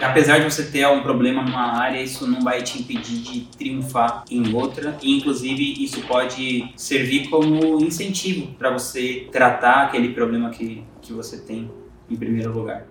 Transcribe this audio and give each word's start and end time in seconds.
Apesar 0.00 0.38
de 0.38 0.44
você 0.44 0.70
ter 0.70 0.84
algum 0.84 1.02
problema 1.02 1.42
numa 1.42 1.76
área, 1.76 2.00
isso 2.00 2.24
não 2.24 2.40
vai 2.40 2.62
te 2.62 2.80
impedir 2.80 3.18
de 3.18 3.40
triunfar 3.58 4.24
em 4.30 4.54
outra. 4.54 4.96
E, 5.02 5.16
inclusive, 5.16 5.82
isso 5.82 6.06
pode 6.06 6.72
servir 6.76 7.28
como 7.28 7.84
incentivo 7.84 8.54
para 8.56 8.70
você 8.70 9.26
tratar 9.32 9.86
aquele 9.86 10.14
problema 10.14 10.50
que, 10.50 10.84
que 11.02 11.12
você 11.12 11.38
tem 11.38 11.68
em 12.08 12.14
primeiro 12.14 12.52
lugar 12.52 12.86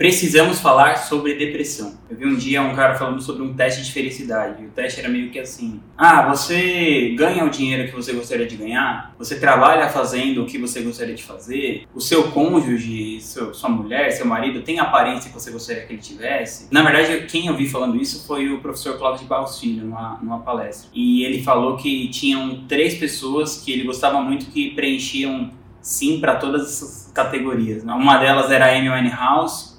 precisamos 0.00 0.60
falar 0.60 0.96
sobre 0.96 1.34
depressão. 1.34 1.92
Eu 2.08 2.16
vi 2.16 2.24
um 2.24 2.34
dia 2.34 2.62
um 2.62 2.74
cara 2.74 2.94
falando 2.94 3.20
sobre 3.20 3.42
um 3.42 3.52
teste 3.52 3.84
de 3.84 3.92
felicidade. 3.92 4.64
O 4.64 4.70
teste 4.70 4.98
era 4.98 5.10
meio 5.10 5.28
que 5.28 5.38
assim: 5.38 5.78
ah, 5.94 6.26
você 6.34 7.14
ganha 7.18 7.44
o 7.44 7.50
dinheiro 7.50 7.86
que 7.86 7.94
você 7.94 8.14
gostaria 8.14 8.46
de 8.46 8.56
ganhar, 8.56 9.14
você 9.18 9.38
trabalha 9.38 9.90
fazendo 9.90 10.42
o 10.42 10.46
que 10.46 10.56
você 10.56 10.80
gostaria 10.80 11.14
de 11.14 11.22
fazer, 11.22 11.86
o 11.94 12.00
seu 12.00 12.30
cônjuge, 12.30 13.20
seu, 13.20 13.52
sua 13.52 13.68
mulher, 13.68 14.10
seu 14.10 14.24
marido 14.24 14.62
tem 14.62 14.80
a 14.80 14.84
aparência 14.84 15.28
que 15.28 15.38
você 15.38 15.50
gostaria 15.50 15.84
que 15.84 15.92
ele 15.92 16.00
tivesse. 16.00 16.68
Na 16.70 16.82
verdade, 16.82 17.26
quem 17.26 17.48
eu 17.48 17.54
vi 17.54 17.68
falando 17.68 18.00
isso 18.00 18.26
foi 18.26 18.50
o 18.50 18.58
professor 18.60 18.96
Cláudio 18.96 19.20
de 19.20 19.26
Barros 19.26 19.60
Filho, 19.60 19.84
numa, 19.84 20.18
numa 20.22 20.38
palestra. 20.38 20.88
E 20.94 21.24
ele 21.24 21.42
falou 21.42 21.76
que 21.76 22.08
tinham 22.08 22.64
três 22.66 22.94
pessoas 22.94 23.60
que 23.62 23.70
ele 23.70 23.84
gostava 23.84 24.18
muito 24.22 24.46
que 24.46 24.70
preenchiam 24.70 25.50
sim 25.82 26.20
para 26.20 26.36
todas 26.36 26.62
essas 26.62 27.12
categorias. 27.12 27.82
Uma 27.82 28.16
delas 28.16 28.50
era 28.50 28.66
a 28.66 28.78
Amy 28.78 28.88
Winehouse, 28.88 29.69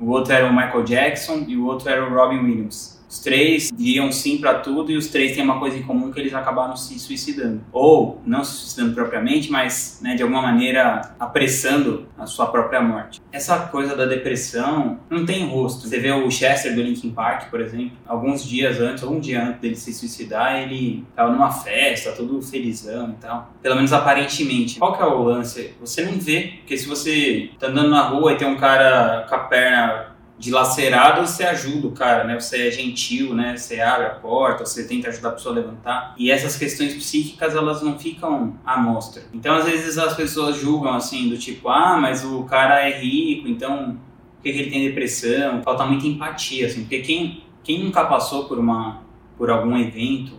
o 0.00 0.10
outro 0.10 0.32
era 0.32 0.46
o 0.46 0.54
Michael 0.54 0.84
Jackson 0.84 1.44
e 1.46 1.56
o 1.56 1.66
outro 1.66 1.88
era 1.88 2.04
o 2.04 2.12
Robin 2.12 2.38
Williams. 2.38 2.99
Os 3.10 3.18
três 3.18 3.72
diriam 3.76 4.12
sim 4.12 4.38
para 4.38 4.60
tudo 4.60 4.92
e 4.92 4.96
os 4.96 5.08
três 5.08 5.34
têm 5.34 5.42
uma 5.42 5.58
coisa 5.58 5.76
em 5.76 5.82
comum 5.82 6.12
que 6.12 6.20
eles 6.20 6.32
acabaram 6.32 6.76
se 6.76 6.96
suicidando. 7.00 7.60
Ou 7.72 8.22
não 8.24 8.44
se 8.44 8.52
suicidando 8.52 8.94
propriamente, 8.94 9.50
mas 9.50 9.98
né, 10.00 10.14
de 10.14 10.22
alguma 10.22 10.40
maneira 10.40 11.12
apressando 11.18 12.06
a 12.16 12.24
sua 12.24 12.46
própria 12.46 12.80
morte. 12.80 13.20
Essa 13.32 13.58
coisa 13.66 13.96
da 13.96 14.06
depressão 14.06 15.00
não 15.10 15.26
tem 15.26 15.44
rosto. 15.48 15.88
Você 15.88 15.98
vê 15.98 16.12
o 16.12 16.30
Chester 16.30 16.72
do 16.72 16.82
Linkin 16.82 17.10
Park, 17.10 17.50
por 17.50 17.60
exemplo, 17.60 17.96
alguns 18.06 18.44
dias 18.44 18.78
antes, 18.80 19.02
ou 19.02 19.14
um 19.14 19.18
dia 19.18 19.42
antes 19.42 19.60
dele 19.60 19.74
se 19.74 19.92
suicidar, 19.92 20.62
ele 20.62 21.04
estava 21.10 21.32
numa 21.32 21.50
festa, 21.50 22.12
todo 22.12 22.40
felizão 22.40 23.10
e 23.10 23.14
tal. 23.14 23.52
Pelo 23.60 23.74
menos 23.74 23.92
aparentemente. 23.92 24.78
Qual 24.78 24.96
que 24.96 25.02
é 25.02 25.06
o 25.06 25.22
lance? 25.24 25.74
Você 25.80 26.04
não 26.04 26.12
vê, 26.12 26.58
porque 26.58 26.76
se 26.76 26.86
você 26.86 27.50
tá 27.58 27.66
andando 27.66 27.90
na 27.90 28.02
rua 28.02 28.32
e 28.32 28.36
tem 28.36 28.46
um 28.46 28.56
cara 28.56 29.26
com 29.28 29.34
a 29.34 29.38
perna 29.38 30.09
dilacerado, 30.40 31.20
você 31.26 31.44
ajuda 31.44 31.86
o 31.86 31.92
cara, 31.92 32.24
né? 32.24 32.40
Você 32.40 32.68
é 32.68 32.70
gentil, 32.70 33.34
né? 33.34 33.54
Você 33.56 33.78
abre 33.78 34.06
a 34.06 34.10
porta, 34.10 34.64
você 34.64 34.88
tenta 34.88 35.08
ajudar 35.08 35.28
a 35.28 35.32
pessoa 35.32 35.54
a 35.54 35.58
levantar. 35.58 36.14
E 36.16 36.30
essas 36.30 36.56
questões 36.56 36.94
psíquicas, 36.94 37.54
elas 37.54 37.82
não 37.82 37.98
ficam 37.98 38.58
à 38.64 38.78
mostra. 38.78 39.22
Então, 39.34 39.54
às 39.54 39.66
vezes, 39.66 39.98
as 39.98 40.14
pessoas 40.14 40.56
julgam, 40.56 40.94
assim, 40.94 41.28
do 41.28 41.36
tipo, 41.36 41.68
ah, 41.68 41.98
mas 42.00 42.24
o 42.24 42.44
cara 42.44 42.88
é 42.88 42.98
rico, 42.98 43.46
então 43.46 43.98
por 44.36 44.44
que, 44.44 44.52
que 44.54 44.58
ele 44.58 44.70
tem 44.70 44.88
depressão? 44.88 45.62
Falta 45.62 45.84
muita 45.84 46.06
empatia, 46.06 46.66
assim, 46.66 46.80
porque 46.80 47.00
quem, 47.00 47.44
quem 47.62 47.84
nunca 47.84 48.06
passou 48.06 48.46
por, 48.46 48.58
uma, 48.58 49.02
por 49.36 49.50
algum 49.50 49.76
evento 49.76 50.32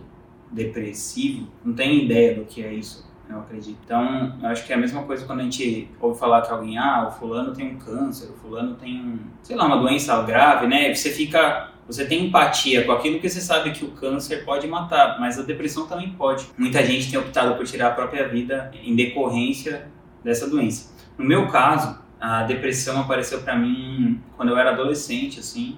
depressivo 0.50 1.46
não 1.64 1.72
tem 1.72 2.04
ideia 2.04 2.34
do 2.34 2.44
que 2.44 2.62
é 2.62 2.74
isso 2.74 3.11
eu 3.32 3.40
acredito. 3.40 3.78
Então, 3.84 4.34
eu 4.42 4.48
acho 4.48 4.66
que 4.66 4.72
é 4.72 4.76
a 4.76 4.78
mesma 4.78 5.02
coisa 5.02 5.24
quando 5.26 5.40
a 5.40 5.42
gente 5.44 5.88
ouve 6.00 6.18
falar 6.18 6.42
que 6.42 6.52
alguém, 6.52 6.78
ah, 6.78 7.08
o 7.08 7.10
fulano 7.10 7.52
tem 7.52 7.74
um 7.74 7.78
câncer, 7.78 8.30
o 8.30 8.34
fulano 8.34 8.74
tem 8.74 9.00
um, 9.00 9.18
sei 9.42 9.56
lá, 9.56 9.66
uma 9.66 9.78
doença 9.78 10.20
grave, 10.22 10.66
né? 10.66 10.94
Você 10.94 11.10
fica 11.10 11.72
você 11.86 12.06
tem 12.06 12.26
empatia 12.26 12.84
com 12.84 12.92
aquilo 12.92 13.18
que 13.18 13.28
você 13.28 13.40
sabe 13.40 13.72
que 13.72 13.84
o 13.84 13.90
câncer 13.90 14.44
pode 14.44 14.66
matar, 14.68 15.18
mas 15.18 15.38
a 15.38 15.42
depressão 15.42 15.86
também 15.86 16.10
pode. 16.12 16.46
Muita 16.56 16.84
gente 16.86 17.10
tem 17.10 17.18
optado 17.18 17.56
por 17.56 17.66
tirar 17.66 17.88
a 17.88 17.90
própria 17.90 18.28
vida 18.28 18.70
em 18.82 18.94
decorrência 18.94 19.88
dessa 20.22 20.48
doença. 20.48 20.92
No 21.18 21.24
meu 21.24 21.48
caso, 21.48 21.98
a 22.20 22.44
depressão 22.44 23.00
apareceu 23.00 23.42
para 23.42 23.56
mim 23.56 24.20
quando 24.36 24.50
eu 24.50 24.56
era 24.56 24.70
adolescente, 24.70 25.40
assim, 25.40 25.76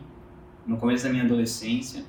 no 0.66 0.76
começo 0.76 1.04
da 1.04 1.10
minha 1.10 1.24
adolescência. 1.24 2.04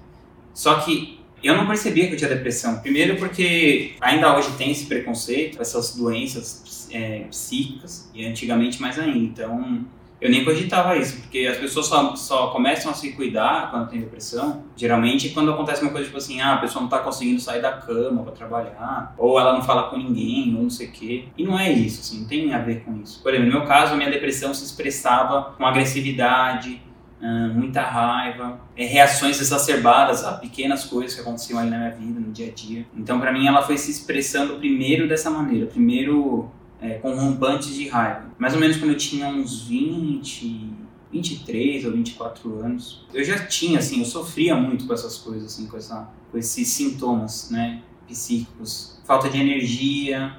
Só 0.53 0.75
que 0.81 1.24
eu 1.47 1.55
não 1.55 1.67
percebia 1.67 2.07
que 2.07 2.13
eu 2.13 2.17
tinha 2.17 2.29
depressão. 2.29 2.79
Primeiro 2.79 3.17
porque 3.17 3.93
ainda 4.01 4.35
hoje 4.37 4.51
tem 4.57 4.71
esse 4.71 4.85
preconceito, 4.85 5.61
essas 5.61 5.95
doenças 5.95 6.87
é, 6.91 7.19
psíquicas, 7.29 8.09
e 8.13 8.25
antigamente 8.25 8.81
mais 8.81 8.97
ainda. 8.97 9.17
Então, 9.17 9.85
eu 10.19 10.29
nem 10.31 10.45
cogitava 10.45 10.97
isso, 10.97 11.17
porque 11.21 11.45
as 11.45 11.57
pessoas 11.57 11.87
só, 11.87 12.15
só 12.15 12.47
começam 12.47 12.89
a 12.89 12.93
se 12.93 13.11
cuidar 13.11 13.69
quando 13.69 13.89
tem 13.89 13.99
depressão, 13.99 14.63
geralmente 14.75 15.29
quando 15.29 15.51
acontece 15.51 15.81
uma 15.81 15.91
coisa 15.91 16.05
tipo 16.05 16.17
assim, 16.17 16.39
ah, 16.39 16.53
a 16.53 16.57
pessoa 16.57 16.81
não 16.81 16.89
tá 16.89 16.99
conseguindo 16.99 17.39
sair 17.39 17.61
da 17.61 17.73
cama 17.73 18.23
para 18.23 18.31
trabalhar, 18.31 19.13
ou 19.17 19.39
ela 19.39 19.53
não 19.53 19.61
fala 19.61 19.83
com 19.89 19.97
ninguém, 19.97 20.55
ou 20.55 20.63
não 20.63 20.69
sei 20.69 20.87
o 20.87 20.91
quê. 20.91 21.25
E 21.37 21.43
não 21.43 21.59
é 21.59 21.71
isso, 21.71 21.99
assim, 21.99 22.21
não 22.21 22.27
tem 22.27 22.53
a 22.53 22.59
ver 22.59 22.83
com 22.83 22.99
isso. 23.01 23.21
Por 23.21 23.33
exemplo, 23.33 23.51
no 23.51 23.59
meu 23.59 23.67
caso, 23.67 23.93
a 23.93 23.97
minha 23.97 24.09
depressão 24.09 24.53
se 24.53 24.63
expressava 24.63 25.53
com 25.57 25.65
agressividade, 25.65 26.81
muita 27.53 27.81
raiva, 27.81 28.59
é, 28.75 28.85
reações 28.85 29.39
exacerbadas 29.39 30.23
a 30.23 30.33
pequenas 30.33 30.85
coisas 30.85 31.15
que 31.15 31.21
aconteciam 31.21 31.59
ali 31.59 31.69
na 31.69 31.77
minha 31.77 31.91
vida, 31.91 32.19
no 32.19 32.31
dia 32.31 32.47
a 32.47 32.51
dia. 32.51 32.85
Então, 32.95 33.19
para 33.19 33.31
mim, 33.31 33.47
ela 33.47 33.63
foi 33.63 33.77
se 33.77 33.89
expressando 33.89 34.55
primeiro 34.57 35.07
dessa 35.07 35.29
maneira, 35.29 35.65
primeiro 35.65 36.49
é, 36.81 36.95
com 36.95 37.15
rompantes 37.15 37.73
de 37.73 37.87
raiva. 37.87 38.25
Mais 38.37 38.53
ou 38.53 38.59
menos 38.59 38.77
quando 38.77 38.91
eu 38.91 38.97
tinha 38.97 39.27
uns 39.27 39.63
20, 39.63 40.69
23 41.11 41.85
ou 41.85 41.91
24 41.93 42.59
anos, 42.59 43.05
eu 43.13 43.23
já 43.23 43.39
tinha, 43.45 43.79
assim, 43.79 43.99
eu 43.99 44.05
sofria 44.05 44.55
muito 44.55 44.85
com 44.85 44.93
essas 44.93 45.17
coisas, 45.17 45.53
assim, 45.53 45.67
com, 45.67 45.77
essa, 45.77 46.09
com 46.31 46.37
esses 46.37 46.67
sintomas, 46.67 47.49
né, 47.49 47.81
psíquicos. 48.07 48.99
Falta 49.05 49.29
de 49.29 49.39
energia, 49.39 50.35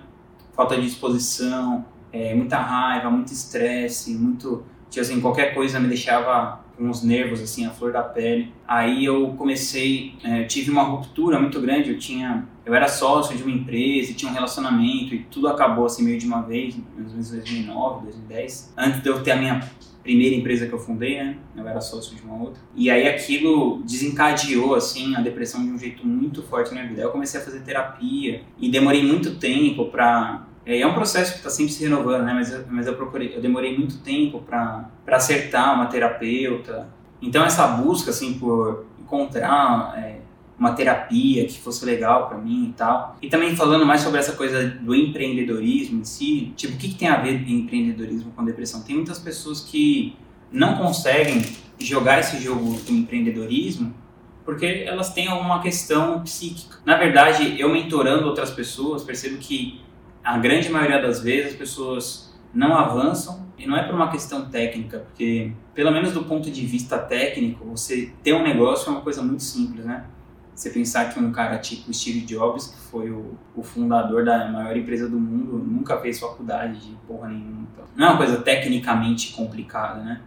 falta 0.52 0.76
de 0.76 0.82
disposição, 0.82 1.84
é, 2.12 2.34
muita 2.34 2.58
raiva, 2.58 3.10
muito 3.10 3.32
estresse, 3.32 4.14
muito... 4.14 4.64
Tipo 4.90 5.00
assim, 5.00 5.20
qualquer 5.20 5.54
coisa 5.54 5.78
me 5.80 5.88
deixava 5.88 6.64
com 6.76 6.90
os 6.90 7.02
nervos 7.02 7.40
assim 7.40 7.66
a 7.66 7.70
flor 7.70 7.92
da 7.92 8.02
pele. 8.02 8.52
Aí 8.66 9.04
eu 9.04 9.34
comecei, 9.38 10.14
é, 10.22 10.44
tive 10.44 10.70
uma 10.70 10.82
ruptura 10.82 11.38
muito 11.38 11.60
grande. 11.60 11.90
Eu 11.90 11.98
tinha, 11.98 12.46
eu 12.64 12.74
era 12.74 12.88
sócio 12.88 13.36
de 13.36 13.42
uma 13.42 13.52
empresa, 13.52 14.12
tinha 14.14 14.30
um 14.30 14.34
relacionamento 14.34 15.14
e 15.14 15.20
tudo 15.30 15.48
acabou 15.48 15.86
assim 15.86 16.04
meio 16.04 16.18
de 16.18 16.26
uma 16.26 16.42
vez, 16.42 16.76
mais 16.94 17.08
ou 17.08 17.12
menos 17.12 17.30
2009, 17.30 18.04
2010. 18.04 18.74
Antes 18.76 19.02
de 19.02 19.08
eu 19.08 19.22
ter 19.22 19.32
a 19.32 19.36
minha 19.36 19.60
primeira 20.02 20.36
empresa 20.36 20.68
que 20.68 20.72
eu 20.72 20.78
fundei, 20.78 21.16
né? 21.16 21.36
Eu 21.56 21.66
era 21.66 21.80
sócio 21.80 22.14
de 22.14 22.22
uma 22.22 22.36
outra. 22.40 22.62
E 22.76 22.88
aí 22.88 23.08
aquilo 23.08 23.82
desencadeou 23.84 24.76
assim 24.76 25.16
a 25.16 25.20
depressão 25.20 25.64
de 25.64 25.72
um 25.72 25.78
jeito 25.78 26.06
muito 26.06 26.42
forte 26.42 26.68
na 26.68 26.76
minha 26.76 26.88
vida. 26.88 27.02
Aí 27.02 27.06
eu 27.08 27.10
comecei 27.10 27.40
a 27.40 27.42
fazer 27.42 27.60
terapia 27.60 28.42
e 28.56 28.70
demorei 28.70 29.02
muito 29.02 29.34
tempo 29.36 29.86
para 29.86 30.46
é, 30.66 30.80
é 30.80 30.86
um 30.86 30.92
processo 30.92 31.32
que 31.32 31.38
está 31.38 31.48
sempre 31.48 31.72
se 31.72 31.84
renovando, 31.84 32.24
né? 32.24 32.34
Mas, 32.34 32.52
eu, 32.52 32.64
mas 32.68 32.86
eu 32.88 32.94
procurei, 32.94 33.34
eu 33.36 33.40
demorei 33.40 33.78
muito 33.78 33.98
tempo 33.98 34.40
para 34.40 34.90
acertar 35.06 35.74
uma 35.74 35.86
terapeuta. 35.86 36.88
Então 37.22 37.44
essa 37.44 37.66
busca 37.68 38.10
assim 38.10 38.34
por 38.34 38.84
encontrar 39.00 39.94
é, 39.96 40.18
uma 40.58 40.72
terapia 40.72 41.46
que 41.46 41.58
fosse 41.60 41.84
legal 41.84 42.28
para 42.28 42.38
mim 42.38 42.70
e 42.70 42.72
tal. 42.72 43.16
E 43.22 43.28
também 43.28 43.54
falando 43.54 43.86
mais 43.86 44.00
sobre 44.00 44.18
essa 44.18 44.32
coisa 44.32 44.66
do 44.68 44.94
empreendedorismo 44.94 46.00
em 46.00 46.04
si, 46.04 46.52
tipo, 46.56 46.74
o 46.74 46.76
que, 46.76 46.88
que 46.88 46.96
tem 46.96 47.08
a 47.08 47.16
ver 47.16 47.48
empreendedorismo 47.48 48.32
com 48.32 48.44
depressão? 48.44 48.82
Tem 48.82 48.96
muitas 48.96 49.20
pessoas 49.20 49.60
que 49.60 50.16
não 50.50 50.76
conseguem 50.76 51.42
jogar 51.78 52.18
esse 52.18 52.42
jogo 52.42 52.78
do 52.80 52.92
empreendedorismo 52.92 53.94
porque 54.44 54.84
elas 54.86 55.12
têm 55.12 55.26
alguma 55.26 55.60
questão 55.60 56.22
psíquica. 56.22 56.78
Na 56.84 56.96
verdade, 56.96 57.60
eu 57.60 57.68
mentorando 57.68 58.28
outras 58.28 58.50
pessoas, 58.50 59.02
percebo 59.02 59.38
que 59.38 59.80
a 60.26 60.38
grande 60.38 60.68
maioria 60.68 61.00
das 61.00 61.22
vezes 61.22 61.52
as 61.52 61.56
pessoas 61.56 62.34
não 62.52 62.76
avançam 62.76 63.46
e 63.56 63.64
não 63.64 63.76
é 63.76 63.84
por 63.84 63.94
uma 63.94 64.10
questão 64.10 64.50
técnica, 64.50 64.98
porque 64.98 65.52
pelo 65.72 65.92
menos 65.92 66.12
do 66.12 66.24
ponto 66.24 66.50
de 66.50 66.66
vista 66.66 66.98
técnico, 66.98 67.64
você 67.64 68.12
ter 68.24 68.34
um 68.34 68.42
negócio 68.42 68.88
é 68.88 68.92
uma 68.92 69.02
coisa 69.02 69.22
muito 69.22 69.44
simples, 69.44 69.84
né? 69.84 70.04
Você 70.52 70.70
pensar 70.70 71.12
que 71.12 71.20
um 71.20 71.30
cara 71.30 71.58
tipo 71.58 71.92
Steve 71.94 72.22
Jobs, 72.22 72.66
que 72.66 72.80
foi 72.90 73.10
o, 73.10 73.38
o 73.54 73.62
fundador 73.62 74.24
da 74.24 74.50
maior 74.50 74.76
empresa 74.76 75.08
do 75.08 75.18
mundo, 75.18 75.58
nunca 75.58 75.96
fez 76.00 76.18
faculdade 76.18 76.80
de 76.80 76.96
porra 77.06 77.28
nenhuma. 77.28 77.68
Então. 77.72 77.84
Não 77.94 78.06
é 78.06 78.10
uma 78.10 78.16
coisa 78.16 78.38
tecnicamente 78.38 79.32
complicada, 79.32 80.02
né? 80.02 80.22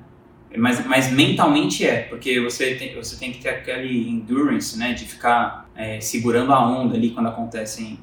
Mas, 0.56 0.86
mas 0.86 1.12
mentalmente 1.12 1.86
é, 1.86 2.04
porque 2.04 2.40
você 2.40 2.76
tem, 2.76 2.96
você 2.96 3.18
tem 3.18 3.32
que 3.34 3.40
ter 3.40 3.50
aquele 3.50 4.08
endurance, 4.08 4.78
né? 4.78 4.94
De 4.94 5.04
ficar 5.04 5.70
é, 5.76 6.00
segurando 6.00 6.54
a 6.54 6.66
onda 6.66 6.96
ali 6.96 7.12
quando 7.12 7.28
acontecem 7.28 8.00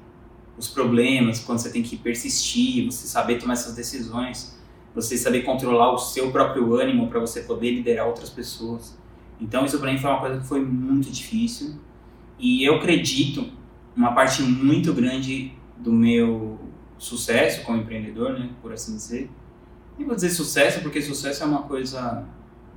os 0.58 0.68
problemas, 0.68 1.40
quando 1.40 1.58
você 1.58 1.70
tem 1.70 1.82
que 1.82 1.96
persistir, 1.96 2.86
você 2.86 3.06
saber 3.06 3.38
tomar 3.38 3.54
essas 3.54 3.74
decisões, 3.74 4.56
você 4.94 5.18
saber 5.18 5.42
controlar 5.42 5.92
o 5.92 5.98
seu 5.98 6.32
próprio 6.32 6.74
ânimo 6.74 7.08
para 7.08 7.20
você 7.20 7.42
poder 7.42 7.72
liderar 7.72 8.06
outras 8.06 8.30
pessoas. 8.30 8.96
Então 9.40 9.66
isso 9.66 9.78
para 9.78 9.92
mim 9.92 9.98
foi 9.98 10.10
uma 10.10 10.20
coisa 10.20 10.40
que 10.40 10.46
foi 10.46 10.64
muito 10.64 11.10
difícil 11.10 11.74
e 12.38 12.64
eu 12.64 12.76
acredito 12.76 13.50
uma 13.94 14.12
parte 14.12 14.42
muito 14.42 14.92
grande 14.94 15.52
do 15.76 15.92
meu 15.92 16.58
sucesso 16.96 17.62
como 17.62 17.78
empreendedor, 17.78 18.32
né, 18.38 18.48
por 18.62 18.72
assim 18.72 18.94
dizer. 18.94 19.30
Nem 19.98 20.06
vou 20.06 20.14
dizer 20.14 20.30
sucesso 20.30 20.80
porque 20.80 21.02
sucesso 21.02 21.42
é 21.42 21.46
uma 21.46 21.62
coisa, 21.62 22.24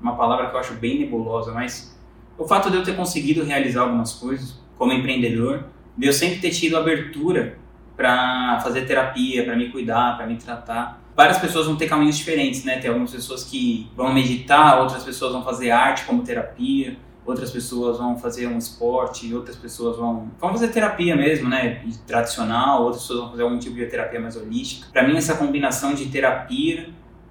uma 0.02 0.16
palavra 0.16 0.50
que 0.50 0.56
eu 0.56 0.60
acho 0.60 0.74
bem 0.74 1.00
nebulosa, 1.00 1.54
mas 1.54 1.98
o 2.38 2.46
fato 2.46 2.70
de 2.70 2.76
eu 2.76 2.84
ter 2.84 2.96
conseguido 2.96 3.44
realizar 3.44 3.82
algumas 3.82 4.14
coisas 4.14 4.60
como 4.78 4.92
empreendedor, 4.92 5.66
de 5.98 6.08
eu 6.08 6.14
sempre 6.14 6.40
ter 6.40 6.52
tido 6.52 6.78
abertura 6.78 7.58
para 8.00 8.62
fazer 8.62 8.86
terapia, 8.86 9.44
para 9.44 9.58
me 9.58 9.68
cuidar, 9.68 10.16
para 10.16 10.26
me 10.26 10.38
tratar, 10.38 11.02
várias 11.14 11.38
pessoas 11.38 11.66
vão 11.66 11.76
ter 11.76 11.86
caminhos 11.86 12.18
diferentes, 12.18 12.64
né? 12.64 12.78
Tem 12.78 12.88
algumas 12.88 13.12
pessoas 13.12 13.44
que 13.44 13.92
vão 13.94 14.14
meditar, 14.14 14.80
outras 14.80 15.04
pessoas 15.04 15.34
vão 15.34 15.44
fazer 15.44 15.72
arte 15.72 16.06
como 16.06 16.24
terapia, 16.24 16.96
outras 17.26 17.52
pessoas 17.52 17.98
vão 17.98 18.18
fazer 18.18 18.48
um 18.48 18.58
esporte, 18.58 19.34
outras 19.34 19.58
pessoas 19.58 19.98
vão, 19.98 20.32
vão 20.40 20.52
fazer 20.54 20.70
terapia 20.70 21.14
mesmo, 21.14 21.50
né? 21.50 21.84
Tradicional, 22.08 22.84
outras 22.84 23.02
pessoas 23.02 23.20
vão 23.20 23.32
fazer 23.32 23.44
algum 23.44 23.60
tipo 23.60 23.76
de 23.76 23.86
terapia 23.88 24.22
mais 24.22 24.38
holística. 24.38 24.88
Para 24.94 25.06
mim, 25.06 25.18
essa 25.18 25.36
combinação 25.36 25.94
de 25.94 26.06
terapia 26.06 26.88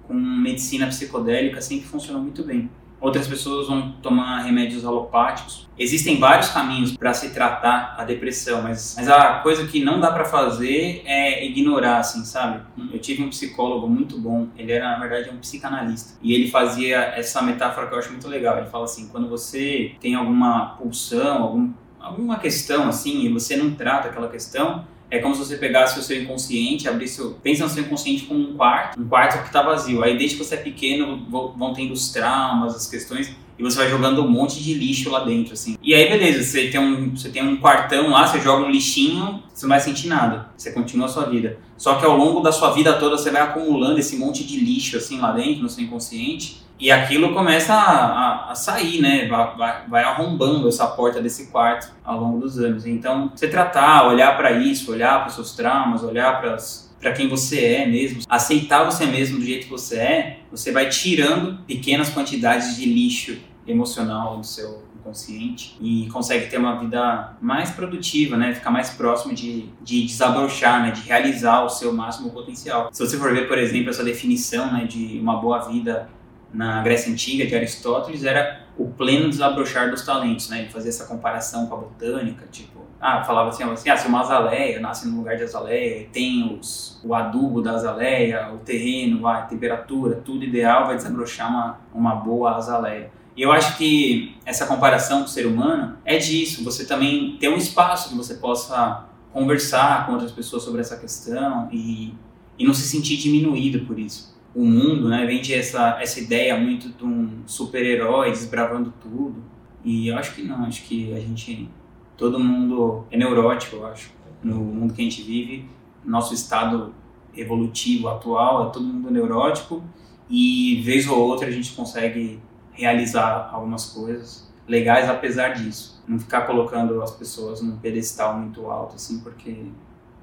com 0.07 0.13
medicina 0.13 0.85
psicodélica 0.85 1.59
sempre 1.61 1.87
funcionou 1.87 2.21
muito 2.21 2.43
bem. 2.43 2.69
Outras 2.99 3.27
pessoas 3.27 3.67
vão 3.67 3.93
tomar 4.01 4.41
remédios 4.41 4.85
alopáticos. 4.85 5.67
Existem 5.77 6.19
vários 6.19 6.49
caminhos 6.49 6.97
para 6.97 7.13
se 7.13 7.29
tratar 7.29 7.95
a 7.97 8.03
depressão, 8.03 8.61
mas, 8.61 8.95
mas 8.97 9.07
a 9.07 9.35
coisa 9.35 9.65
que 9.65 9.83
não 9.83 9.99
dá 9.99 10.11
para 10.11 10.25
fazer 10.25 11.01
é 11.05 11.45
ignorar, 11.45 11.99
assim, 11.99 12.25
sabe? 12.25 12.61
Eu 12.91 12.99
tive 12.99 13.23
um 13.23 13.29
psicólogo 13.29 13.87
muito 13.87 14.19
bom, 14.19 14.47
ele 14.57 14.73
era, 14.73 14.89
na 14.89 14.99
verdade, 14.99 15.29
um 15.29 15.37
psicanalista. 15.37 16.17
E 16.21 16.33
ele 16.33 16.51
fazia 16.51 16.97
essa 17.15 17.41
metáfora 17.41 17.87
que 17.87 17.93
eu 17.93 17.99
acho 17.99 18.11
muito 18.11 18.27
legal. 18.27 18.57
Ele 18.57 18.67
fala 18.67 18.83
assim: 18.83 19.07
quando 19.07 19.29
você 19.29 19.95
tem 20.01 20.15
alguma 20.15 20.75
pulsão, 20.77 21.43
algum, 21.43 21.71
alguma 21.99 22.37
questão, 22.39 22.89
assim, 22.89 23.21
e 23.25 23.29
você 23.29 23.55
não 23.55 23.71
trata 23.71 24.09
aquela 24.09 24.27
questão, 24.27 24.85
é 25.11 25.19
como 25.19 25.33
se 25.35 25.43
você 25.43 25.57
pegasse 25.57 25.99
o 25.99 26.03
seu 26.03 26.21
inconsciente, 26.21 26.87
abrisse 26.87 27.21
o... 27.21 27.31
Pensa 27.31 27.63
no 27.63 27.69
seu 27.69 27.83
inconsciente 27.83 28.25
como 28.25 28.39
um 28.39 28.55
quarto, 28.55 28.99
um 28.99 29.07
quarto 29.07 29.41
que 29.41 29.47
está 29.47 29.61
vazio. 29.61 30.03
Aí 30.03 30.17
desde 30.17 30.37
que 30.37 30.43
você 30.43 30.55
é 30.55 30.57
pequeno 30.57 31.25
vão 31.29 31.73
tendo 31.73 31.93
os 31.93 32.11
traumas, 32.11 32.75
as 32.75 32.87
questões, 32.87 33.35
e 33.59 33.63
você 33.63 33.77
vai 33.77 33.89
jogando 33.89 34.23
um 34.23 34.29
monte 34.29 34.63
de 34.63 34.73
lixo 34.73 35.09
lá 35.09 35.25
dentro, 35.25 35.53
assim. 35.53 35.77
E 35.83 35.93
aí 35.93 36.09
beleza, 36.09 36.43
você 36.43 36.69
tem 36.69 36.79
um, 36.79 37.15
você 37.15 37.27
tem 37.27 37.45
um 37.45 37.57
quartão 37.57 38.09
lá, 38.09 38.25
você 38.25 38.39
joga 38.39 38.65
um 38.65 38.71
lixinho, 38.71 39.43
você 39.53 39.65
não 39.65 39.69
vai 39.69 39.81
sentir 39.81 40.07
nada. 40.07 40.49
Você 40.55 40.71
continua 40.71 41.07
a 41.07 41.09
sua 41.09 41.25
vida. 41.25 41.59
Só 41.77 41.95
que 41.95 42.05
ao 42.05 42.15
longo 42.15 42.39
da 42.39 42.53
sua 42.53 42.71
vida 42.71 42.93
toda 42.93 43.17
você 43.17 43.29
vai 43.29 43.41
acumulando 43.41 43.99
esse 43.99 44.15
monte 44.15 44.45
de 44.45 44.59
lixo 44.59 44.95
assim 44.95 45.19
lá 45.19 45.33
dentro, 45.33 45.63
no 45.63 45.69
seu 45.69 45.83
inconsciente, 45.83 46.61
e 46.79 46.89
aquilo 46.89 47.33
começa 47.33 47.73
a, 47.73 48.05
a, 48.05 48.51
a 48.51 48.55
sair, 48.55 49.01
né? 49.01 49.27
Vai, 49.27 49.57
vai, 49.57 49.87
vai, 49.89 50.03
arrombando 50.03 50.69
essa 50.69 50.87
porta 50.87 51.21
desse 51.21 51.47
quarto 51.47 51.93
ao 52.05 52.17
longo 52.17 52.39
dos 52.39 52.57
anos. 52.57 52.85
Então, 52.85 53.29
você 53.35 53.49
tratar, 53.49 54.07
olhar 54.07 54.37
para 54.37 54.51
isso, 54.53 54.89
olhar 54.89 55.19
para 55.19 55.29
seus 55.29 55.51
traumas, 55.51 56.01
olhar 56.01 56.39
para 56.39 56.57
para 56.99 57.13
quem 57.13 57.29
você 57.29 57.63
é 57.63 57.85
mesmo, 57.85 58.21
aceitar 58.27 58.83
você 58.83 59.05
mesmo 59.05 59.39
do 59.39 59.45
jeito 59.45 59.67
que 59.67 59.71
você 59.71 59.95
é, 59.95 60.39
você 60.51 60.69
vai 60.69 60.89
tirando 60.89 61.57
pequenas 61.65 62.09
quantidades 62.09 62.75
de 62.75 62.85
lixo 62.85 63.37
emocional 63.71 64.37
do 64.37 64.45
seu 64.45 64.83
inconsciente 64.99 65.77
e 65.81 66.07
consegue 66.09 66.47
ter 66.47 66.57
uma 66.57 66.79
vida 66.79 67.33
mais 67.41 67.71
produtiva, 67.71 68.37
né? 68.37 68.53
Ficar 68.53 68.71
mais 68.71 68.89
próximo 68.91 69.33
de, 69.33 69.69
de 69.81 70.05
desabrochar, 70.05 70.83
né? 70.83 70.91
De 70.91 71.01
realizar 71.01 71.63
o 71.63 71.69
seu 71.69 71.93
máximo 71.93 72.29
potencial. 72.31 72.89
Se 72.91 73.05
você 73.05 73.17
for 73.17 73.33
ver, 73.33 73.47
por 73.47 73.57
exemplo, 73.57 73.89
essa 73.89 74.03
definição, 74.03 74.71
né? 74.71 74.85
De 74.85 75.19
uma 75.19 75.37
boa 75.37 75.59
vida 75.59 76.09
na 76.53 76.81
Grécia 76.81 77.11
Antiga, 77.11 77.45
de 77.45 77.55
Aristóteles, 77.55 78.23
era 78.23 78.67
o 78.77 78.87
pleno 78.87 79.29
desabrochar 79.29 79.89
dos 79.89 80.05
talentos, 80.05 80.49
né? 80.49 80.61
Ele 80.61 80.69
fazia 80.69 80.89
essa 80.89 81.05
comparação 81.05 81.67
com 81.67 81.75
a 81.75 81.77
botânica, 81.77 82.45
tipo, 82.49 82.79
ah, 82.99 83.23
falava 83.23 83.49
assim, 83.49 83.63
assim 83.63 83.89
ah, 83.89 83.97
se 83.97 84.07
uma 84.07 84.21
azaleia 84.21 84.79
nasce 84.79 85.07
no 85.07 85.17
lugar 85.17 85.37
de 85.37 85.43
azaleia, 85.43 86.07
tem 86.11 86.57
os, 86.57 86.99
o 87.03 87.13
adubo 87.13 87.61
da 87.61 87.73
azaleia, 87.73 88.51
o 88.53 88.57
terreno, 88.57 89.27
a 89.27 89.41
temperatura, 89.43 90.15
tudo 90.15 90.43
ideal, 90.43 90.87
vai 90.87 90.95
desabrochar 90.95 91.49
uma, 91.49 91.79
uma 91.93 92.15
boa 92.15 92.55
azaleia. 92.55 93.11
E 93.39 93.41
eu 93.41 93.53
acho 93.53 93.77
que 93.77 94.35
essa 94.45 94.67
comparação 94.67 95.19
com 95.19 95.25
o 95.25 95.29
ser 95.29 95.47
humano 95.47 95.97
é 96.03 96.17
disso, 96.17 96.61
você 96.61 96.83
também 96.83 97.37
tem 97.39 97.47
um 97.49 97.55
espaço 97.55 98.09
que 98.09 98.15
você 98.15 98.33
possa 98.33 99.07
conversar 99.31 100.05
com 100.05 100.11
outras 100.11 100.33
pessoas 100.33 100.61
sobre 100.61 100.81
essa 100.81 100.97
questão 100.97 101.69
e, 101.71 102.13
e 102.57 102.65
não 102.65 102.73
se 102.73 102.81
sentir 102.81 103.15
diminuído 103.15 103.85
por 103.85 103.97
isso 103.97 104.37
o 104.53 104.65
mundo, 104.65 105.07
né? 105.07 105.25
Vende 105.25 105.53
essa, 105.53 105.97
essa 106.01 106.19
ideia 106.19 106.59
muito 106.59 106.89
de 106.89 107.05
um 107.05 107.43
super-herói 107.45 108.31
desbravando 108.31 108.93
tudo. 108.99 109.41
E 109.85 110.09
eu 110.09 110.17
acho 110.17 110.35
que 110.35 110.43
não, 110.43 110.65
acho 110.65 110.83
que 110.83 111.13
a 111.13 111.19
gente, 111.21 111.69
todo 112.17 112.37
mundo 112.37 113.05
é 113.09 113.15
neurótico, 113.15 113.77
eu 113.77 113.87
acho. 113.87 114.11
No 114.43 114.55
mundo 114.55 114.93
que 114.93 114.99
a 115.01 115.05
gente 115.05 115.21
vive, 115.21 115.65
nosso 116.03 116.33
estado 116.33 116.93
evolutivo 117.33 118.09
atual 118.09 118.67
é 118.67 118.71
todo 118.71 118.83
mundo 118.83 119.09
neurótico 119.09 119.81
e 120.29 120.81
vez 120.83 121.07
ou 121.07 121.17
outra 121.17 121.47
a 121.47 121.51
gente 121.51 121.71
consegue 121.71 122.41
realizar 122.79 123.49
algumas 123.51 123.87
coisas 123.87 124.49
legais 124.67 125.09
apesar 125.09 125.49
disso. 125.49 126.01
Não 126.07 126.19
ficar 126.19 126.41
colocando 126.41 127.01
as 127.01 127.11
pessoas 127.11 127.61
num 127.61 127.77
pedestal 127.77 128.37
muito 128.37 128.69
alto 128.69 128.95
assim, 128.95 129.19
porque 129.19 129.65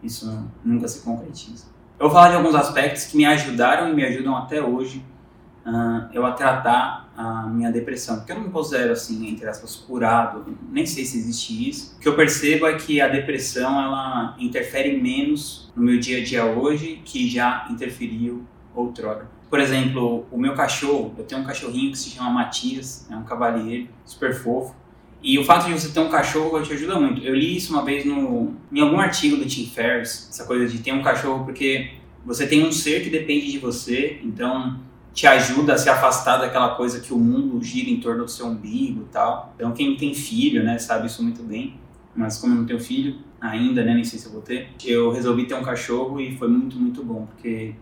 isso 0.02 0.50
nunca 0.64 0.88
se 0.88 1.02
concretiza. 1.02 1.66
Eu 1.98 2.06
vou 2.06 2.10
falar 2.10 2.30
de 2.30 2.36
alguns 2.36 2.54
aspectos 2.54 3.04
que 3.04 3.16
me 3.16 3.24
ajudaram 3.24 3.88
e 3.90 3.94
me 3.94 4.04
ajudam 4.04 4.36
até 4.36 4.62
hoje 4.62 5.04
uh, 5.66 6.08
eu 6.12 6.24
a 6.24 6.32
tratar 6.32 7.06
a 7.16 7.46
minha 7.46 7.72
depressão, 7.72 8.16
porque 8.16 8.32
eu 8.32 8.36
não 8.36 8.44
me 8.44 8.50
considero 8.50 8.92
assim, 8.92 9.26
entre 9.26 9.48
aspas, 9.48 9.74
curado, 9.74 10.44
nem 10.70 10.84
sei 10.84 11.04
se 11.04 11.16
existe 11.16 11.68
isso. 11.68 11.96
O 11.96 12.00
que 12.00 12.08
eu 12.08 12.14
percebo 12.14 12.66
é 12.66 12.74
que 12.74 13.00
a 13.00 13.08
depressão 13.08 13.80
ela 13.80 14.36
interfere 14.38 15.00
menos 15.00 15.72
no 15.74 15.82
meu 15.82 15.98
dia 15.98 16.18
a 16.20 16.24
dia 16.24 16.44
hoje 16.44 17.00
que 17.04 17.28
já 17.28 17.66
interferiu 17.70 18.44
outrora. 18.74 19.35
Por 19.48 19.60
exemplo, 19.60 20.26
o 20.30 20.38
meu 20.38 20.54
cachorro, 20.54 21.14
eu 21.16 21.24
tenho 21.24 21.40
um 21.40 21.44
cachorrinho 21.44 21.92
que 21.92 21.98
se 21.98 22.10
chama 22.10 22.30
Matias, 22.30 23.06
é 23.10 23.16
um 23.16 23.22
cavalheiro, 23.22 23.88
super 24.04 24.34
fofo. 24.34 24.74
E 25.22 25.38
o 25.38 25.44
fato 25.44 25.66
de 25.66 25.72
você 25.72 25.88
ter 25.88 26.00
um 26.00 26.08
cachorro 26.08 26.60
te 26.62 26.72
ajuda 26.72 26.98
muito. 26.98 27.22
Eu 27.22 27.34
li 27.34 27.56
isso 27.56 27.72
uma 27.72 27.84
vez 27.84 28.04
no, 28.04 28.54
em 28.72 28.80
algum 28.80 28.98
artigo 28.98 29.36
do 29.36 29.46
Tim 29.46 29.66
Ferriss, 29.66 30.28
essa 30.30 30.44
coisa 30.44 30.66
de 30.68 30.78
ter 30.78 30.92
um 30.92 31.02
cachorro 31.02 31.44
porque 31.44 31.90
você 32.24 32.46
tem 32.46 32.66
um 32.66 32.72
ser 32.72 33.02
que 33.02 33.10
depende 33.10 33.50
de 33.50 33.58
você, 33.58 34.20
então 34.22 34.80
te 35.14 35.26
ajuda 35.26 35.74
a 35.74 35.78
se 35.78 35.88
afastar 35.88 36.36
daquela 36.36 36.74
coisa 36.74 37.00
que 37.00 37.14
o 37.14 37.18
mundo 37.18 37.62
gira 37.64 37.88
em 37.88 37.98
torno 38.00 38.24
do 38.24 38.30
seu 38.30 38.46
umbigo 38.46 39.02
e 39.02 39.12
tal. 39.12 39.54
Então 39.54 39.72
quem 39.72 39.96
tem 39.96 40.12
filho, 40.12 40.62
né, 40.62 40.78
sabe 40.78 41.06
isso 41.06 41.22
muito 41.22 41.42
bem. 41.42 41.74
Mas 42.14 42.38
como 42.38 42.54
eu 42.54 42.58
não 42.58 42.66
tenho 42.66 42.80
filho 42.80 43.18
ainda, 43.40 43.84
né, 43.84 43.94
nem 43.94 44.04
sei 44.04 44.18
se 44.18 44.26
eu 44.26 44.32
vou 44.32 44.42
ter, 44.42 44.68
eu 44.84 45.10
resolvi 45.10 45.46
ter 45.46 45.54
um 45.54 45.62
cachorro 45.62 46.20
e 46.20 46.36
foi 46.36 46.48
muito, 46.48 46.76
muito 46.78 47.02
bom, 47.04 47.26
porque 47.26 47.74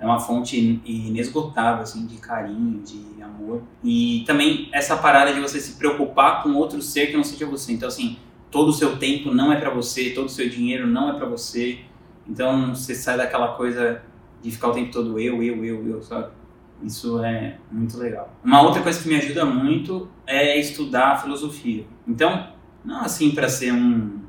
é 0.00 0.06
uma 0.06 0.18
fonte 0.18 0.80
inesgotável 0.84 1.82
assim 1.82 2.06
de 2.06 2.16
carinho, 2.16 2.82
de 2.82 3.22
amor. 3.22 3.62
E 3.84 4.24
também 4.26 4.68
essa 4.72 4.96
parada 4.96 5.32
de 5.32 5.40
você 5.40 5.60
se 5.60 5.76
preocupar 5.76 6.42
com 6.42 6.54
outro 6.54 6.80
ser 6.80 7.08
que 7.08 7.16
não 7.16 7.22
seja 7.22 7.44
você. 7.44 7.72
Então 7.72 7.86
assim, 7.86 8.16
todo 8.50 8.68
o 8.68 8.72
seu 8.72 8.96
tempo 8.96 9.32
não 9.32 9.52
é 9.52 9.60
para 9.60 9.68
você, 9.68 10.10
todo 10.10 10.26
o 10.26 10.30
seu 10.30 10.48
dinheiro 10.48 10.86
não 10.86 11.10
é 11.10 11.12
para 11.12 11.26
você. 11.26 11.80
Então 12.26 12.74
você 12.74 12.94
sai 12.94 13.18
daquela 13.18 13.48
coisa 13.48 14.02
de 14.42 14.50
ficar 14.50 14.68
o 14.68 14.72
tempo 14.72 14.90
todo 14.90 15.18
eu, 15.20 15.42
eu, 15.42 15.64
eu, 15.64 15.86
eu, 15.86 16.02
sabe? 16.02 16.32
Isso 16.82 17.22
é 17.22 17.58
muito 17.70 17.98
legal. 17.98 18.34
Uma 18.42 18.62
outra 18.62 18.82
coisa 18.82 19.02
que 19.02 19.08
me 19.08 19.16
ajuda 19.16 19.44
muito 19.44 20.08
é 20.26 20.58
estudar 20.58 21.20
filosofia. 21.20 21.84
Então, 22.08 22.48
não 22.82 23.02
assim 23.02 23.32
para 23.32 23.50
ser 23.50 23.72
um, 23.72 24.20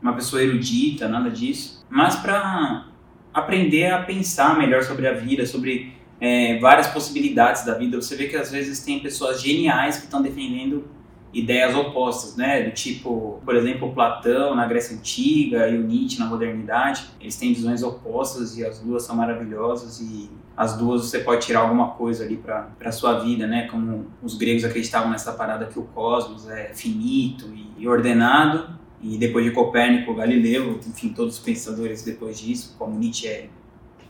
uma 0.00 0.14
pessoa 0.14 0.42
erudita, 0.42 1.06
nada 1.06 1.30
disso, 1.30 1.84
mas 1.90 2.16
para 2.16 2.86
aprender 3.32 3.90
a 3.90 4.02
pensar 4.02 4.58
melhor 4.58 4.82
sobre 4.82 5.06
a 5.06 5.12
vida, 5.12 5.46
sobre 5.46 5.92
é, 6.20 6.58
várias 6.58 6.86
possibilidades 6.88 7.64
da 7.64 7.74
vida. 7.74 8.00
Você 8.00 8.14
vê 8.16 8.28
que 8.28 8.36
às 8.36 8.50
vezes 8.50 8.84
tem 8.84 9.00
pessoas 9.00 9.40
geniais 9.40 9.98
que 9.98 10.04
estão 10.04 10.22
defendendo 10.22 10.84
ideias 11.32 11.74
opostas, 11.74 12.36
né? 12.36 12.62
Do 12.62 12.72
tipo, 12.72 13.40
por 13.44 13.56
exemplo, 13.56 13.92
Platão 13.92 14.54
na 14.54 14.66
Grécia 14.66 14.96
Antiga 14.96 15.66
e 15.68 15.78
o 15.78 15.82
Nietzsche 15.82 16.18
na 16.18 16.26
modernidade. 16.26 17.06
Eles 17.20 17.36
têm 17.36 17.54
visões 17.54 17.82
opostas 17.82 18.56
e 18.58 18.64
as 18.64 18.78
duas 18.80 19.02
são 19.02 19.16
maravilhosas 19.16 20.00
e 20.00 20.30
as 20.54 20.76
duas 20.76 21.06
você 21.06 21.20
pode 21.20 21.46
tirar 21.46 21.60
alguma 21.60 21.92
coisa 21.92 22.24
ali 22.24 22.36
para 22.36 22.92
sua 22.92 23.20
vida, 23.20 23.46
né? 23.46 23.66
Como 23.68 24.06
os 24.22 24.36
gregos 24.36 24.64
acreditavam 24.64 25.10
nessa 25.10 25.32
parada 25.32 25.66
que 25.66 25.78
o 25.78 25.84
cosmos 25.84 26.48
é 26.48 26.72
finito 26.74 27.50
e 27.78 27.88
ordenado 27.88 28.81
e 29.02 29.18
depois 29.18 29.44
de 29.44 29.50
Copérnico, 29.50 30.14
Galileu, 30.14 30.78
enfim, 30.86 31.08
todos 31.08 31.38
os 31.38 31.42
pensadores 31.42 32.04
depois 32.04 32.38
disso, 32.38 32.76
como 32.78 32.96
Nietzsche 32.96 33.26
é, 33.26 33.48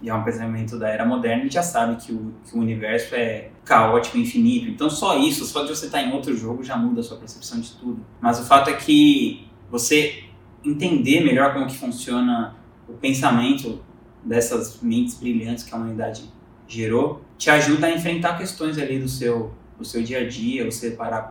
é 0.05 0.15
um 0.15 0.23
pensamento 0.23 0.79
da 0.79 0.89
era 0.89 1.05
moderna, 1.05 1.51
já 1.51 1.63
sabe 1.63 1.97
que 1.97 2.13
o, 2.13 2.35
que 2.45 2.55
o 2.55 2.61
universo 2.61 3.15
é 3.15 3.51
caótico, 3.65 4.19
infinito. 4.19 4.69
Então 4.69 4.91
só 4.91 5.19
isso, 5.19 5.47
só 5.47 5.63
de 5.63 5.71
você 5.71 5.87
estar 5.87 6.03
em 6.03 6.13
outro 6.13 6.37
jogo 6.37 6.63
já 6.63 6.77
muda 6.77 7.01
a 7.01 7.03
sua 7.03 7.17
percepção 7.17 7.59
de 7.59 7.73
tudo. 7.73 8.05
Mas 8.21 8.39
o 8.39 8.45
fato 8.45 8.69
é 8.69 8.75
que 8.75 9.49
você 9.71 10.25
entender 10.63 11.25
melhor 11.25 11.55
como 11.55 11.67
que 11.67 11.77
funciona 11.77 12.55
o 12.87 12.93
pensamento 12.93 13.83
dessas 14.23 14.81
mentes 14.83 15.19
brilhantes 15.19 15.65
que 15.65 15.75
a 15.75 15.79
humanidade 15.79 16.25
gerou, 16.69 17.23
te 17.39 17.49
ajuda 17.51 17.87
a 17.87 17.91
enfrentar 17.91 18.37
questões 18.37 18.79
ali 18.79 18.99
do 18.99 19.09
seu, 19.09 19.53
do 19.79 19.85
seu 19.85 20.03
dia 20.03 20.21
a 20.21 20.29
dia, 20.29 20.65
você 20.65 20.91
parar 20.91 21.23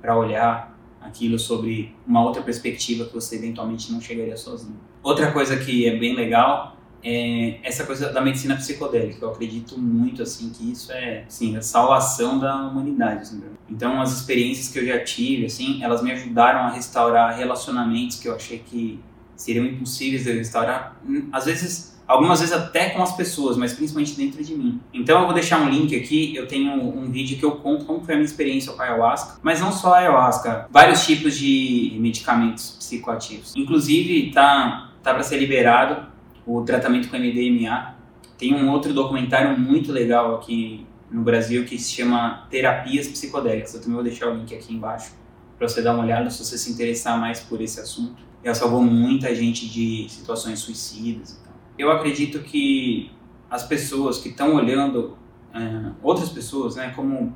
para 0.00 0.16
olhar 0.16 0.71
aquilo 1.04 1.38
sobre 1.38 1.94
uma 2.06 2.22
outra 2.22 2.42
perspectiva 2.42 3.04
que 3.04 3.14
você 3.14 3.36
eventualmente 3.36 3.90
não 3.92 4.00
chegaria 4.00 4.36
sozinho. 4.36 4.78
Outra 5.02 5.32
coisa 5.32 5.56
que 5.56 5.86
é 5.86 5.96
bem 5.96 6.14
legal 6.14 6.76
é 7.04 7.58
essa 7.62 7.84
coisa 7.84 8.12
da 8.12 8.20
medicina 8.20 8.54
psicodélica. 8.56 9.24
Eu 9.24 9.30
acredito 9.30 9.78
muito 9.78 10.22
assim 10.22 10.50
que 10.50 10.70
isso 10.70 10.92
é, 10.92 11.24
sim, 11.28 11.56
a 11.56 11.62
salvação 11.62 12.38
da 12.38 12.68
humanidade. 12.68 13.22
Assim, 13.22 13.42
então, 13.68 14.00
as 14.00 14.12
experiências 14.12 14.68
que 14.68 14.78
eu 14.78 14.86
já 14.86 15.02
tive, 15.02 15.46
assim, 15.46 15.82
elas 15.82 16.02
me 16.02 16.12
ajudaram 16.12 16.60
a 16.60 16.70
restaurar 16.70 17.36
relacionamentos 17.36 18.20
que 18.20 18.28
eu 18.28 18.34
achei 18.34 18.58
que 18.58 19.00
seriam 19.34 19.66
impossíveis 19.66 20.24
de 20.24 20.32
restaurar. 20.32 21.00
Às 21.32 21.46
vezes 21.46 21.91
algumas 22.06 22.40
vezes 22.40 22.54
até 22.54 22.90
com 22.90 23.02
as 23.02 23.16
pessoas, 23.16 23.56
mas 23.56 23.72
principalmente 23.72 24.14
dentro 24.14 24.42
de 24.42 24.54
mim. 24.54 24.80
Então 24.92 25.20
eu 25.20 25.24
vou 25.24 25.34
deixar 25.34 25.60
um 25.60 25.68
link 25.68 25.94
aqui, 25.96 26.34
eu 26.36 26.46
tenho 26.46 26.72
um 26.72 27.10
vídeo 27.10 27.38
que 27.38 27.44
eu 27.44 27.52
conto 27.52 27.84
como 27.84 28.04
foi 28.04 28.14
a 28.14 28.16
minha 28.16 28.26
experiência 28.26 28.72
com 28.72 28.82
a 28.82 28.84
ayahuasca, 28.84 29.38
mas 29.42 29.60
não 29.60 29.72
só 29.72 29.94
a 29.94 29.98
ayahuasca, 29.98 30.66
vários 30.70 31.04
tipos 31.04 31.36
de 31.36 31.96
medicamentos 31.98 32.76
psicoativos. 32.78 33.54
Inclusive 33.56 34.30
tá 34.32 34.92
tá 35.02 35.12
para 35.12 35.22
ser 35.22 35.38
liberado 35.38 36.06
o 36.46 36.62
tratamento 36.62 37.08
com 37.08 37.16
MDMA. 37.16 37.96
Tem 38.38 38.54
um 38.54 38.70
outro 38.70 38.92
documentário 38.94 39.58
muito 39.58 39.92
legal 39.92 40.36
aqui 40.36 40.86
no 41.10 41.22
Brasil 41.22 41.64
que 41.64 41.78
se 41.78 41.92
chama 41.92 42.46
Terapias 42.50 43.06
Psicodélicas. 43.08 43.74
Eu 43.74 43.80
também 43.80 43.94
vou 43.94 44.04
deixar 44.04 44.28
o 44.28 44.34
link 44.34 44.54
aqui 44.54 44.72
embaixo 44.72 45.12
para 45.58 45.68
você 45.68 45.82
dar 45.82 45.94
uma 45.94 46.02
olhada 46.02 46.30
se 46.30 46.42
você 46.42 46.56
se 46.56 46.70
interessar 46.72 47.18
mais 47.20 47.40
por 47.40 47.60
esse 47.60 47.80
assunto. 47.80 48.22
Ela 48.42 48.54
salvou 48.54 48.82
muita 48.82 49.32
gente 49.34 49.68
de 49.68 50.06
situações 50.08 50.58
suicidas. 50.58 51.38
Então. 51.40 51.51
Eu 51.78 51.90
acredito 51.90 52.40
que 52.40 53.10
as 53.50 53.62
pessoas 53.64 54.18
que 54.18 54.28
estão 54.28 54.54
olhando 54.54 55.16
uh, 55.54 55.94
outras 56.02 56.28
pessoas 56.28 56.76
né, 56.76 56.92
como 56.94 57.34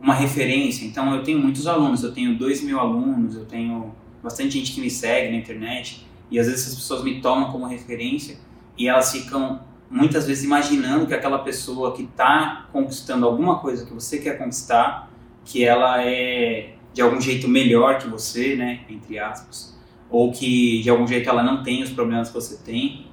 uma 0.00 0.14
referência, 0.14 0.84
então 0.84 1.14
eu 1.14 1.22
tenho 1.22 1.38
muitos 1.38 1.66
alunos, 1.66 2.04
eu 2.04 2.12
tenho 2.12 2.38
dois 2.38 2.62
mil 2.62 2.78
alunos, 2.78 3.34
eu 3.34 3.44
tenho 3.44 3.92
bastante 4.22 4.58
gente 4.58 4.72
que 4.72 4.80
me 4.80 4.90
segue 4.90 5.32
na 5.32 5.38
internet 5.38 6.06
e 6.30 6.38
às 6.38 6.46
vezes 6.46 6.68
as 6.68 6.74
pessoas 6.74 7.02
me 7.02 7.20
tomam 7.20 7.50
como 7.50 7.66
referência 7.66 8.38
e 8.76 8.86
elas 8.86 9.10
ficam 9.10 9.60
muitas 9.90 10.26
vezes 10.26 10.44
imaginando 10.44 11.06
que 11.06 11.14
aquela 11.14 11.38
pessoa 11.38 11.94
que 11.94 12.02
está 12.02 12.68
conquistando 12.72 13.26
alguma 13.26 13.58
coisa 13.58 13.86
que 13.86 13.92
você 13.92 14.18
quer 14.18 14.38
conquistar, 14.38 15.10
que 15.44 15.64
ela 15.64 16.04
é 16.04 16.74
de 16.92 17.02
algum 17.02 17.20
jeito 17.20 17.48
melhor 17.48 17.98
que 17.98 18.08
você, 18.08 18.54
né, 18.54 18.80
entre 18.88 19.18
aspas, 19.18 19.76
ou 20.10 20.30
que 20.32 20.82
de 20.82 20.90
algum 20.90 21.06
jeito 21.06 21.28
ela 21.28 21.42
não 21.42 21.62
tem 21.62 21.82
os 21.82 21.90
problemas 21.90 22.28
que 22.28 22.34
você 22.34 22.56
tem, 22.58 23.06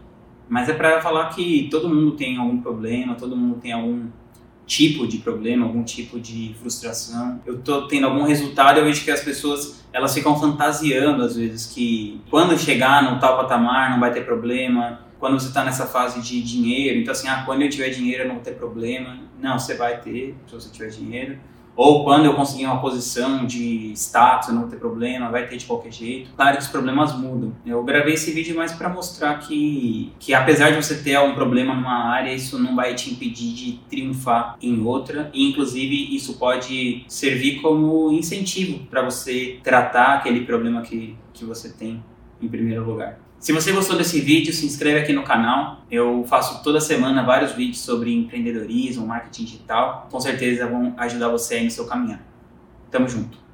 mas 0.48 0.70
é 0.70 0.74
para 0.74 1.02
falar 1.02 1.30
que 1.30 1.68
todo 1.70 1.90
mundo 1.90 2.12
tem 2.12 2.38
algum 2.38 2.62
problema, 2.62 3.16
todo 3.16 3.36
mundo 3.36 3.56
tem 3.60 3.72
algum 3.72 4.08
tipo 4.66 5.08
de 5.08 5.20
problema, 5.20 5.66
algum 5.66 5.84
tipo 5.84 6.20
de 6.20 6.56
frustração. 6.60 7.40
Eu 7.46 7.60
tô 7.60 7.88
tendo 7.88 8.08
algum 8.08 8.24
resultado, 8.24 8.80
eu 8.80 8.86
vejo 8.86 9.04
que 9.04 9.12
as 9.12 9.22
pessoas 9.22 9.84
elas 9.94 10.14
ficam 10.14 10.38
fantasiando 10.40 11.24
às 11.24 11.36
vezes 11.36 11.68
que 11.68 12.22
quando 12.30 12.58
chegar 12.58 13.04
no 13.04 13.20
tal 13.20 13.38
patamar 13.38 13.92
não 13.92 14.00
vai 14.00 14.12
ter 14.12 14.26
problema, 14.26 15.00
quando 15.20 15.40
você 15.40 15.48
está 15.48 15.64
nessa 15.64 15.86
fase 15.86 16.22
de 16.22 16.42
dinheiro, 16.42 17.00
então 17.00 17.12
assim, 17.12 17.28
ah, 17.28 17.44
quando 17.46 17.62
eu 17.62 17.70
tiver 17.70 17.90
dinheiro 17.90 18.24
eu 18.24 18.28
não 18.28 18.36
vou 18.36 18.44
ter 18.44 18.56
problema. 18.56 19.18
Não, 19.40 19.58
você 19.58 19.76
vai 19.76 20.00
ter, 20.00 20.36
se 20.48 20.54
você 20.54 20.70
tiver 20.70 20.90
dinheiro. 20.90 21.40
Ou 21.76 22.04
quando 22.04 22.26
eu 22.26 22.34
conseguir 22.34 22.66
uma 22.66 22.80
posição 22.80 23.46
de 23.46 23.92
status, 23.94 24.48
eu 24.48 24.54
não 24.54 24.62
vou 24.62 24.70
ter 24.70 24.78
problema, 24.78 25.30
vai 25.30 25.48
ter 25.48 25.58
de 25.58 25.66
qualquer 25.66 25.92
jeito. 25.92 26.32
Claro 26.36 26.58
que 26.58 26.64
os 26.64 26.70
problemas 26.70 27.18
mudam. 27.18 27.54
Eu 27.66 27.84
gravei 27.84 28.14
esse 28.14 28.32
vídeo 28.32 28.56
mais 28.56 28.72
para 28.72 28.90
mostrar 28.90 29.40
que, 29.40 30.14
que 30.20 30.34
apesar 30.34 30.72
de 30.72 30.78
você 30.78 30.96
ter 31.04 31.16
algum 31.16 31.36
problema 31.36 31.74
numa 31.74 32.06
área, 32.12 32.34
isso 32.34 32.58
não 32.58 32.76
vai 32.76 32.96
te 32.96 33.12
impedir 33.12 33.54
de 33.54 33.80
triunfar 33.90 34.58
em 34.62 34.82
outra. 34.84 35.30
E 35.34 35.50
inclusive 35.50 36.16
isso 36.16 36.38
pode 36.40 37.04
servir 37.08 37.62
como 37.62 38.12
incentivo 38.12 38.86
para 38.88 39.02
você 39.02 39.60
tratar 39.62 40.16
aquele 40.16 40.46
problema 40.46 40.82
que, 40.82 41.18
que 41.34 41.44
você 41.44 41.74
tem 41.74 42.04
em 42.42 42.48
primeiro 42.48 42.86
lugar. 42.86 43.25
Se 43.40 43.52
você 43.52 43.72
gostou 43.72 43.96
desse 43.96 44.20
vídeo, 44.22 44.52
se 44.54 44.66
inscreve 44.66 45.00
aqui 45.00 45.14
no 45.14 45.24
canal. 45.24 45.82
Eu 45.92 46.26
faço 46.28 46.64
toda 46.64 46.82
semana 46.82 47.24
vários 47.24 47.52
vídeos 47.52 47.80
sobre 47.80 48.12
empreendedorismo, 48.14 49.06
marketing 49.06 49.46
digital. 49.46 50.08
Com 50.10 50.20
certeza 50.20 50.68
vão 50.68 50.94
ajudar 50.98 51.30
você 51.30 51.56
aí 51.56 51.66
no 51.66 51.72
seu 51.72 51.86
caminhar. 51.86 52.22
Tamo 52.90 53.08
junto. 53.08 53.45